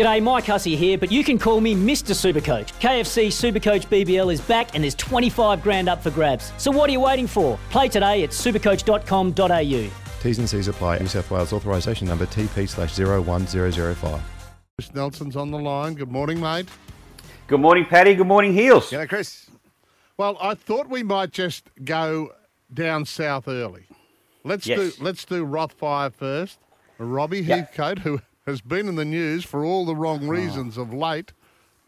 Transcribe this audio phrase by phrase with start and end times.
[0.00, 2.14] G'day, Mike Hussey here, but you can call me Mr.
[2.14, 2.72] Supercoach.
[2.80, 6.54] KFC Supercoach BBL is back and there's 25 grand up for grabs.
[6.56, 7.58] So what are you waiting for?
[7.68, 9.90] Play today at supercoach.com.au.
[10.22, 11.00] T's and C's apply.
[11.00, 14.22] New South Wales authorisation number TP slash 01005.
[14.78, 15.92] Chris Nelson's on the line.
[15.92, 16.70] Good morning, mate.
[17.46, 18.14] Good morning, Paddy.
[18.14, 18.90] Good morning, Heels.
[18.90, 19.50] G'day, Chris.
[20.16, 22.32] Well, I thought we might just go
[22.72, 23.84] down south early.
[24.44, 24.96] Let's Yes.
[24.96, 26.58] do let's do Rothfire first.
[26.96, 27.56] Robbie Yeah.
[27.56, 31.32] Heathcote, who has been in the news for all the wrong reasons of late.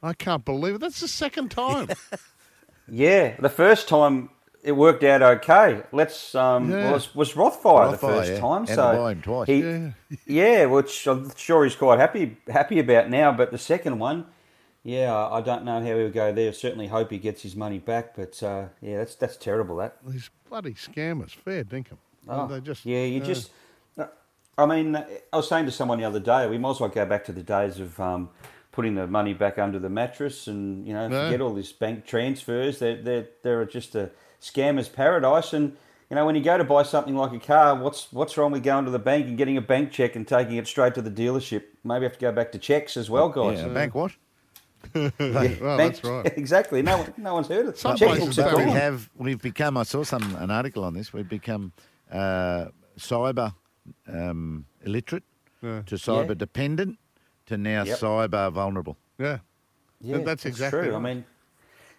[0.03, 0.81] I can't believe it.
[0.81, 1.89] That's the second time.
[2.89, 4.31] Yeah, the first time
[4.63, 5.83] it worked out okay.
[5.93, 6.93] Let's um, Yeah.
[6.93, 8.41] was, was Rothfire, the first yeah.
[8.41, 9.49] time, Had so to him twice.
[9.49, 9.91] he, Yeah.
[10.27, 10.67] yeah.
[10.67, 13.33] which I'm sure he's quite happy happy about now.
[13.33, 14.27] But the second one,
[14.85, 16.53] yeah, I I don't know how he'll go there.
[16.53, 18.15] Certainly hope he gets his money back.
[18.17, 19.77] But uh, yeah, that's that's terrible.
[19.77, 21.99] That These bloody scammers, fair dinkum.
[22.29, 23.51] Oh, they just yeah, you uh, just.
[24.59, 27.07] I mean, I was saying to someone the other day, we might as well go
[27.07, 28.29] back to the days of um,
[28.71, 31.25] putting the money back under the mattress and you know Yeah.
[31.25, 32.79] forget all this bank transfers.
[32.79, 35.53] They're they're they're just a scammer's paradise.
[35.53, 35.77] And
[36.11, 38.63] you know, when you go to buy something like a car, what's what's wrong with
[38.63, 41.11] going to the bank and getting a bank check and taking it straight to the
[41.11, 41.65] dealership?
[41.83, 43.61] Maybe have to go back to checks as well, guys.
[43.61, 44.13] Yeah, bank what?
[44.95, 46.27] well, that's right.
[46.37, 46.83] exactly.
[46.83, 47.79] No one, no one's heard of it.
[47.79, 49.77] Some Checkbooks places we have we've become.
[49.77, 51.13] I saw some an article on this.
[51.13, 51.73] We've become
[52.11, 52.67] uh,
[52.99, 53.55] cyber
[54.09, 55.25] um, illiterate
[55.63, 55.83] Yeah.
[55.87, 56.35] to cyber Yeah.
[56.35, 56.99] dependent
[57.47, 57.99] to now Yep.
[57.99, 58.97] cyber vulnerable.
[59.19, 59.39] Yeah.
[60.01, 60.91] Yeah, that's exactly true.
[60.91, 60.97] right.
[60.97, 61.25] I mean,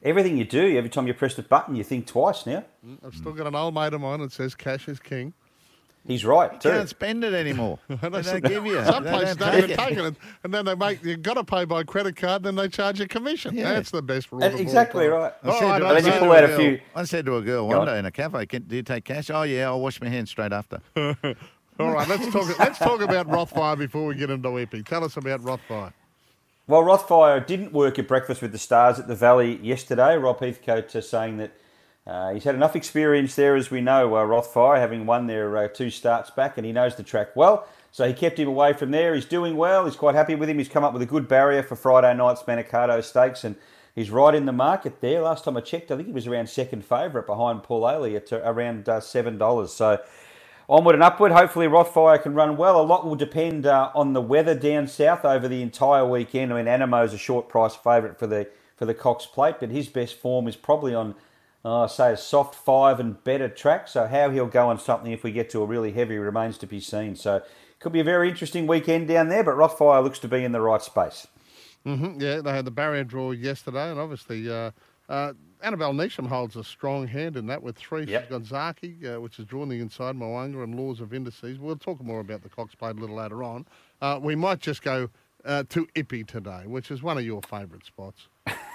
[0.01, 2.65] everything you do, every time you press the button, you think twice now.
[3.05, 5.33] I've still got an old mate of mine that says cash is king.
[6.05, 6.69] He's right too.
[6.69, 7.79] Can't spend it anymore.
[7.87, 8.83] they don't give you.
[8.83, 9.77] Some They places don't don't take even it.
[9.79, 12.43] take it, and then they make you've got to pay by credit card.
[12.43, 13.55] Then they charge you commission.
[13.55, 13.71] Yeah.
[13.71, 14.43] That's the best rule.
[14.43, 15.13] Uh, of all exactly time.
[15.13, 15.33] right.
[15.41, 16.57] I Oh, said I to- don't I And then you said to a a girl-
[16.59, 17.85] few- I said to a girl Go one on.
[17.87, 20.29] day in a cafe, "Can- "Do you take cash?" Oh yeah, I'll wash my hands
[20.29, 20.81] straight after.
[21.79, 22.59] All right, let's talk.
[22.59, 24.85] Let's talk about Rothfire before we get into Ippy.
[24.85, 25.93] Tell us about Rothfire.
[26.67, 30.15] Well, Rothfire didn't work at Breakfast with the Stars at the Valley yesterday.
[30.15, 31.51] Rob Heathcote uh, saying that
[32.05, 35.67] uh, he's had enough experience there, as we know, uh, Rothfire, having won their uh,
[35.67, 37.67] two starts back, and he knows the track well.
[37.91, 39.15] So he kept him away from there.
[39.15, 39.85] He's doing well.
[39.85, 40.59] He's quite happy with him.
[40.59, 43.55] He's come up with a good barrier for Friday night's Manikato Stakes, and
[43.95, 45.21] he's right in the market there.
[45.21, 48.31] Last time I checked, I think he was around second favourite behind Paul Ailey at
[48.31, 49.67] uh, around uh, $7.
[49.69, 49.99] So
[50.67, 51.31] onward and upward.
[51.31, 52.79] Hopefully, Rothfire can run well.
[52.79, 56.53] A lot will depend uh, on the weather down south over the entire weekend.
[56.53, 59.87] I mean, Anamoe's a short price favourite for the for the Cox Plate, but his
[59.87, 61.15] best form is probably on,
[61.63, 63.87] uh, say, a soft five and better track.
[63.87, 66.67] So how he'll go on something if we get to a really heavy remains to
[66.67, 67.15] be seen.
[67.15, 67.43] So
[67.79, 69.43] could be a very interesting weekend down there.
[69.43, 71.27] But Rothfire looks to be in the right space.
[71.85, 72.21] Mm-hmm.
[72.21, 74.71] Yeah, they had the barrier draw yesterday, and obviously uh,
[75.09, 78.05] uh, Annabel Neasham holds a strong hand in that with three.
[78.05, 78.23] Yep.
[78.23, 81.57] She's got Zaaki, uh, which is drawn the inside Moanga and Laws of Indices.
[81.57, 83.65] We'll talk more about the Cox Plate a little later on.
[84.01, 85.09] Uh, we might just go
[85.45, 88.27] uh, to Ippy today, which is one of your favourite spots.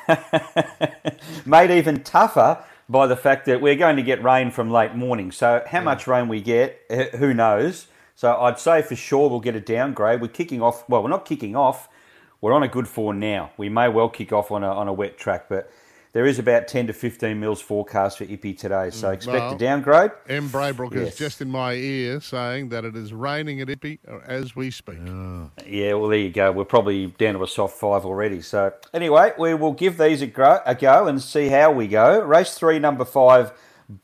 [1.46, 5.30] made even tougher by the fact that we're going to get rain from late morning.
[5.30, 7.88] So how much rain we get, eh, who knows?
[8.14, 10.20] So I'd say for sure we'll get a downgrade.
[10.20, 10.88] We're kicking off.
[10.88, 11.88] Well, we're not kicking off.
[12.40, 13.50] We're on a good four now.
[13.56, 15.70] We may well kick off on a on a wet track, but
[16.12, 18.90] there is about ten to fifteen mils forecast for Ippy today.
[18.90, 20.10] So expect well, a downgrade.
[20.28, 20.48] M.
[20.48, 21.12] Braybrook Yes.
[21.12, 24.70] is just in my ear saying that it is raining at Ippy uh, as we
[24.70, 24.98] speak.
[25.66, 26.50] Yeah, well, there you go.
[26.52, 28.40] We're probably down to a soft five already.
[28.40, 32.20] So, anyway, we will give these a, gro- a go and see how we go.
[32.22, 33.52] Race three, number five,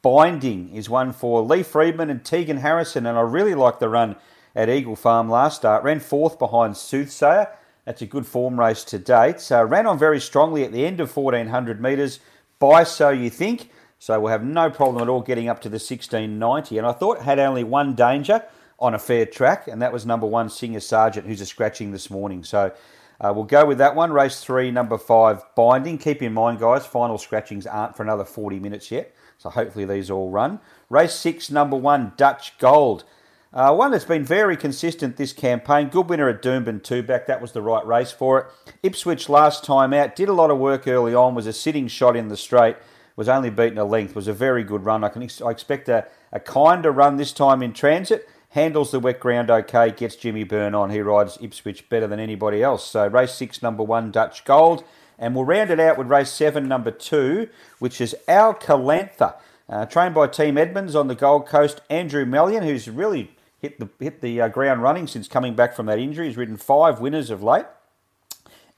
[0.02, 3.06] Binding, is one for Lee Freedman and Tegan Harrison.
[3.06, 4.16] And I really like the run
[4.54, 5.84] at Eagle Farm last start.
[5.84, 7.48] Ran fourth behind Soothsayer.
[7.84, 9.40] That's a good form race to date.
[9.40, 12.20] So, ran on very strongly at the end of 1400 metres.
[12.58, 13.70] By so you think.
[13.98, 16.78] So, we'll have no problem at all getting up to the 1690.
[16.78, 18.42] And I thought had only one danger
[18.78, 22.10] on a fair track, and that was number one, Singer Sargent, who's a scratching this
[22.10, 22.42] morning.
[22.42, 22.72] So
[23.20, 24.12] uh, we'll go with that one.
[24.12, 25.98] Race three, number five, Binding.
[25.98, 30.10] Keep in mind, guys, final scratchings aren't for another 40 minutes yet, so hopefully these
[30.10, 30.60] all run.
[30.90, 33.04] Race six, number one, Dutch Gold.
[33.54, 35.88] Uh, one that's been very consistent this campaign.
[35.88, 37.28] Good winner at Doomben two back.
[37.28, 38.46] That was the right race for it.
[38.82, 41.36] Ipswich last time out did a lot of work early on.
[41.36, 42.74] Was a sitting shot in the straight.
[43.14, 44.16] Was only beaten a length.
[44.16, 45.04] Was a very good run.
[45.04, 48.28] I can ex- I expect a, a kinder run this time in transit.
[48.48, 49.92] Handles the wet ground okay.
[49.92, 50.90] Gets Jimmy Byrne on.
[50.90, 52.84] He rides Ipswich better than anybody else.
[52.84, 54.82] So race six, number one, Dutch Gold.
[55.16, 57.48] And we'll round it out with race seven, number two,
[57.78, 59.36] which is Al Calantha.
[59.68, 63.30] Uh, trained by Team Edmonds on the Gold Coast, Andrew Mallyon, who's really
[63.64, 66.26] hit the hit the uh, ground running since coming back from that injury.
[66.26, 67.64] He's ridden five winners of late.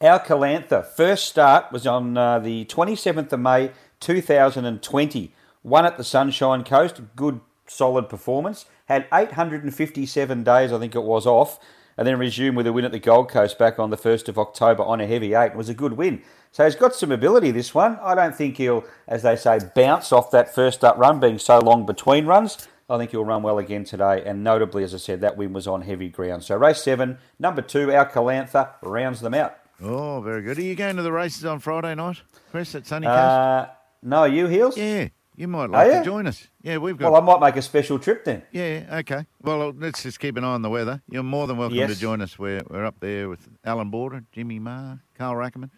[0.00, 5.32] Our Calantha first start was on uh, the 27th of May 2020.
[5.62, 8.66] Won at the Sunshine Coast, good solid performance.
[8.84, 11.58] Had 857 days, I think it was, off.
[11.96, 14.38] and then resumed with a win at the Gold Coast back on the 1st of
[14.38, 15.52] October on a heavy eight.
[15.52, 16.22] It was a good win.
[16.52, 17.98] So he's got some ability, this one.
[18.02, 21.58] I don't think he'll, as they say, bounce off that first up run, being so
[21.58, 22.68] long between runs.
[22.88, 25.66] I think he'll run well again today, and notably, as I said, that win was
[25.66, 26.44] on heavy ground.
[26.44, 29.56] So race seven, number two, our Calantha rounds them out.
[29.82, 30.56] Oh, very good.
[30.58, 32.22] Are you going to the races on Friday night,
[32.52, 33.16] Chris, at Sunny Coast?
[33.18, 33.66] Uh,
[34.02, 34.76] no, are you Heels?
[34.76, 36.46] yeah, you might like to join us.
[36.62, 37.10] Yeah, we've got.
[37.10, 38.42] Well, I might make a special trip then.
[38.52, 39.26] Yeah, okay.
[39.42, 41.02] Well, let's just keep an eye on the weather.
[41.10, 41.92] You're more than welcome Yes.
[41.92, 42.38] to join us.
[42.38, 45.70] We're, we're up there with Allan Border, Jimmy Maher, Carl Rackemann.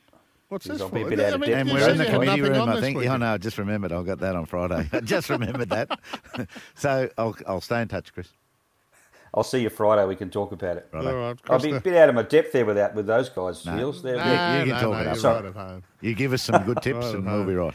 [0.49, 0.95] What's Jeez, this I'll for?
[0.95, 1.61] be a bit out of mean, depth.
[1.61, 2.97] And we're in the committee room, I think.
[2.97, 3.23] weekend.
[3.23, 3.93] Oh, no, I just remembered.
[3.93, 4.89] I got that on Friday.
[4.93, 5.99] I just remembered that.
[6.75, 8.29] so I'll, I'll stay in touch, Chris.
[9.35, 10.07] I'll see you Friday.
[10.07, 10.89] We can talk about it.
[10.95, 13.29] All right, I'll be a bit out of my depth there with that with those
[13.29, 13.65] guys.
[13.67, 13.77] No.
[13.77, 14.03] Heels.
[14.03, 15.83] They're, No, they're- you can no, talk no, it you're right.
[16.01, 17.75] You give us some good tips Right, and we'll be right.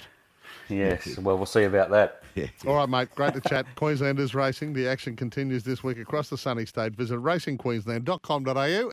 [0.67, 1.17] yes.
[1.19, 2.23] Well, we'll see about that.
[2.33, 2.47] Yeah.
[2.65, 3.09] All right, mate.
[3.13, 3.67] Great to chat.
[3.75, 4.73] Queenslanders racing.
[4.73, 6.93] The action continues this week across the sunny state.
[6.95, 8.81] Visit racingqueensland.com.au